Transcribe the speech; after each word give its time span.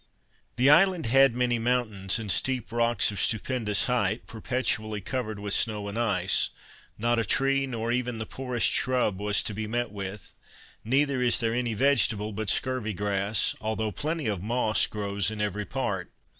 The 0.55 0.67
island 0.67 1.05
had 1.05 1.35
many 1.35 1.59
mountains 1.59 2.17
and 2.17 2.31
steep 2.31 2.71
rocks 2.71 3.11
of 3.11 3.21
stupendous 3.21 3.83
height, 3.85 4.25
perpetually 4.25 4.99
covered 4.99 5.37
with 5.37 5.53
snow 5.53 5.87
and 5.87 5.95
ice; 5.95 6.49
not 6.97 7.19
a 7.19 7.23
tree 7.23 7.67
nor 7.67 7.91
even 7.91 8.17
the 8.17 8.25
poorest 8.25 8.71
shrub 8.71 9.19
was 9.21 9.43
to 9.43 9.53
be 9.53 9.67
met 9.67 9.91
with; 9.91 10.33
neither 10.83 11.21
is 11.21 11.39
there 11.39 11.53
any 11.53 11.75
vegetable 11.75 12.31
but 12.33 12.49
scurvy 12.49 12.93
grass, 12.95 13.53
although 13.61 13.91
plenty 13.91 14.25
of 14.25 14.41
moss 14.41 14.87
grows 14.87 15.29
in 15.29 15.39
every 15.39 15.65
part. 15.67 16.11